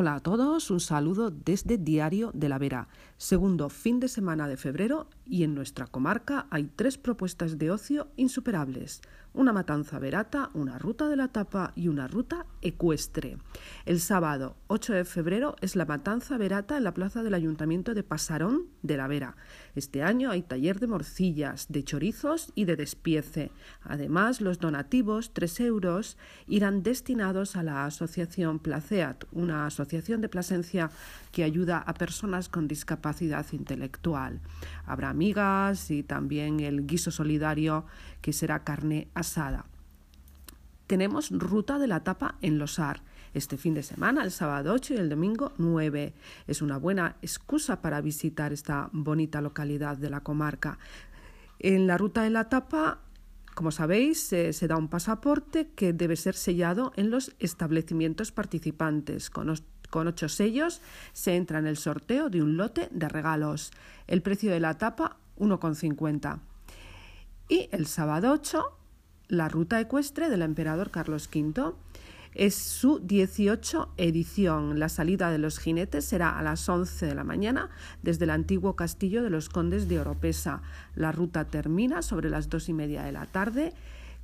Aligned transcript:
Hola 0.00 0.14
a 0.14 0.20
todos, 0.20 0.70
un 0.70 0.78
saludo 0.78 1.32
desde 1.32 1.76
Diario 1.76 2.30
de 2.32 2.48
la 2.48 2.58
Vera, 2.58 2.86
segundo 3.16 3.68
fin 3.68 3.98
de 3.98 4.06
semana 4.06 4.46
de 4.46 4.56
febrero 4.56 5.08
y 5.28 5.44
en 5.44 5.54
nuestra 5.54 5.86
comarca 5.86 6.46
hay 6.50 6.70
tres 6.74 6.98
propuestas 6.98 7.58
de 7.58 7.70
ocio 7.70 8.08
insuperables, 8.16 9.02
una 9.34 9.52
matanza 9.52 9.98
verata, 9.98 10.50
una 10.54 10.78
ruta 10.78 11.08
de 11.08 11.16
la 11.16 11.28
tapa 11.28 11.72
y 11.76 11.88
una 11.88 12.08
ruta 12.08 12.46
ecuestre. 12.62 13.36
El 13.84 14.00
sábado 14.00 14.56
8 14.66 14.94
de 14.94 15.04
febrero 15.04 15.54
es 15.60 15.76
la 15.76 15.84
matanza 15.84 16.38
verata 16.38 16.76
en 16.76 16.84
la 16.84 16.94
plaza 16.94 17.22
del 17.22 17.34
Ayuntamiento 17.34 17.94
de 17.94 18.02
Pasarón 18.02 18.66
de 18.82 18.96
la 18.96 19.06
Vera. 19.06 19.36
Este 19.74 20.02
año 20.02 20.30
hay 20.30 20.42
taller 20.42 20.80
de 20.80 20.86
morcillas, 20.86 21.66
de 21.68 21.84
chorizos 21.84 22.52
y 22.54 22.64
de 22.64 22.76
despiece. 22.76 23.52
Además, 23.82 24.40
los 24.40 24.58
donativos, 24.58 25.32
tres 25.32 25.60
euros, 25.60 26.16
irán 26.46 26.82
destinados 26.82 27.54
a 27.54 27.62
la 27.62 27.84
Asociación 27.84 28.58
Placeat, 28.58 29.24
una 29.30 29.66
asociación 29.66 30.20
de 30.20 30.28
Plasencia 30.28 30.90
que 31.30 31.44
ayuda 31.44 31.78
a 31.78 31.94
personas 31.94 32.48
con 32.48 32.66
discapacidad 32.66 33.46
intelectual. 33.52 34.40
Habrá 34.86 35.12
amigas 35.18 35.90
y 35.90 36.04
también 36.04 36.60
el 36.60 36.86
guiso 36.86 37.10
solidario 37.10 37.84
que 38.20 38.32
será 38.32 38.62
carne 38.62 39.08
asada. 39.14 39.66
Tenemos 40.86 41.30
ruta 41.32 41.78
de 41.80 41.88
la 41.88 42.04
tapa 42.04 42.36
en 42.40 42.58
Losar. 42.58 43.02
Este 43.34 43.56
fin 43.58 43.74
de 43.74 43.82
semana, 43.82 44.22
el 44.22 44.30
sábado 44.30 44.72
8 44.72 44.94
y 44.94 44.96
el 44.96 45.08
domingo 45.08 45.52
9. 45.58 46.14
Es 46.46 46.62
una 46.62 46.78
buena 46.78 47.16
excusa 47.20 47.82
para 47.82 48.00
visitar 48.00 48.52
esta 48.52 48.88
bonita 48.92 49.40
localidad 49.40 49.96
de 49.96 50.08
la 50.08 50.20
comarca. 50.20 50.78
En 51.58 51.88
la 51.88 51.98
ruta 51.98 52.22
de 52.22 52.30
la 52.30 52.48
tapa 52.48 53.00
como 53.54 53.72
sabéis, 53.72 54.22
se, 54.22 54.68
da 54.68 54.76
un 54.76 54.86
pasaporte 54.86 55.72
que 55.74 55.92
debe 55.92 56.14
ser 56.14 56.36
sellado 56.36 56.92
en 56.94 57.10
los 57.10 57.34
establecimientos 57.40 58.30
participantes. 58.30 59.30
Con, 59.30 59.52
con, 59.90 60.06
ocho 60.06 60.28
sellos 60.28 60.80
se 61.12 61.36
entra 61.36 61.58
en 61.58 61.66
el 61.66 61.76
sorteo 61.76 62.30
de 62.30 62.42
un 62.42 62.56
lote 62.56 62.88
de 62.90 63.08
regalos. 63.08 63.72
El 64.06 64.22
precio 64.22 64.50
de 64.50 64.60
la 64.60 64.78
tapa, 64.78 65.16
1,50. 65.38 66.40
Y 67.48 67.68
el 67.72 67.86
sábado 67.86 68.32
8, 68.32 68.78
la 69.28 69.48
ruta 69.48 69.80
ecuestre 69.80 70.28
del 70.28 70.42
emperador 70.42 70.90
Carlos 70.90 71.28
V. 71.32 71.72
Es 72.34 72.54
su 72.54 73.00
18 73.00 73.94
edición. 73.96 74.78
La 74.78 74.88
salida 74.88 75.30
de 75.30 75.38
los 75.38 75.58
jinetes 75.58 76.04
será 76.04 76.38
a 76.38 76.42
las 76.42 76.68
11 76.68 77.06
de 77.06 77.14
la 77.14 77.24
mañana 77.24 77.70
desde 78.02 78.24
el 78.24 78.30
antiguo 78.30 78.76
castillo 78.76 79.22
de 79.22 79.30
los 79.30 79.48
condes 79.48 79.88
de 79.88 79.98
Oropesa. 79.98 80.62
La 80.94 81.10
ruta 81.10 81.46
termina 81.46 82.02
sobre 82.02 82.30
las 82.30 82.48
dos 82.48 82.68
y 82.68 82.74
media 82.74 83.02
de 83.02 83.12
la 83.12 83.26
tarde 83.26 83.72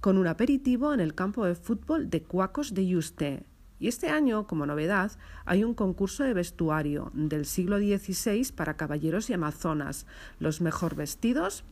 con 0.00 0.18
un 0.18 0.26
aperitivo 0.26 0.92
en 0.92 1.00
el 1.00 1.14
campo 1.14 1.46
de 1.46 1.54
fútbol 1.54 2.10
de 2.10 2.22
Cuacos 2.22 2.74
de 2.74 2.86
Yuste. 2.86 3.46
Y 3.80 3.88
este 3.88 4.08
año, 4.08 4.46
como 4.46 4.66
novedad, 4.66 5.12
hay 5.44 5.64
un 5.64 5.74
concurso 5.74 6.24
de 6.24 6.34
vestuario 6.34 7.10
del 7.12 7.44
siglo 7.44 7.78
XVI 7.78 8.52
para 8.52 8.76
caballeros 8.76 9.28
y 9.30 9.34
amazonas. 9.34 10.06
Los 10.38 10.60
mejor 10.60 10.94
vestidos 10.94 11.64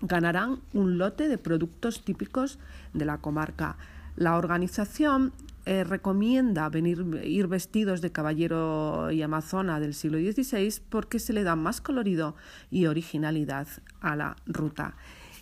ganarán 0.00 0.60
un 0.72 0.98
lote 0.98 1.28
de 1.28 1.38
productos 1.38 2.04
típicos 2.04 2.58
de 2.92 3.04
la 3.04 3.18
comarca. 3.18 3.76
La 4.16 4.36
organización 4.36 5.32
eh, 5.66 5.82
recomienda 5.82 6.68
venir, 6.68 7.20
ir 7.24 7.46
vestidos 7.46 8.00
de 8.00 8.12
caballero 8.12 9.10
y 9.10 9.22
amazona 9.22 9.80
del 9.80 9.94
siglo 9.94 10.18
XVI 10.18 10.80
porque 10.90 11.18
se 11.18 11.32
le 11.32 11.42
da 11.42 11.56
más 11.56 11.80
colorido 11.80 12.36
y 12.70 12.86
originalidad 12.86 13.66
a 14.00 14.14
la 14.14 14.36
ruta. 14.46 14.94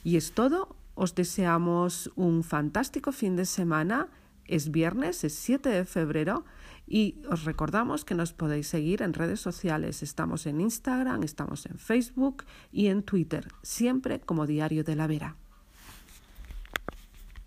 Y 0.04 0.16
es 0.16 0.32
todo. 0.32 0.76
Os 0.94 1.14
deseamos 1.14 2.10
un 2.16 2.44
fantástico 2.44 3.12
fin 3.12 3.34
de 3.34 3.46
semana. 3.46 4.08
Es 4.46 4.70
viernes, 4.70 5.24
es 5.24 5.34
7 5.34 5.68
de 5.68 5.84
febrero 5.84 6.44
y 6.86 7.22
os 7.30 7.44
recordamos 7.44 8.04
que 8.04 8.14
nos 8.14 8.32
podéis 8.32 8.66
seguir 8.68 9.02
en 9.02 9.14
redes 9.14 9.40
sociales. 9.40 10.02
Estamos 10.02 10.46
en 10.46 10.60
Instagram, 10.60 11.22
estamos 11.22 11.66
en 11.66 11.78
Facebook 11.78 12.44
y 12.70 12.86
en 12.86 13.02
Twitter, 13.02 13.48
siempre 13.62 14.20
como 14.20 14.46
Diario 14.46 14.84
de 14.84 14.96
la 14.96 15.06
Vera. 15.06 15.36